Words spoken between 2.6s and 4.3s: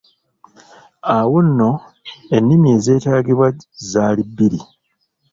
ezeetaagibwanga zaali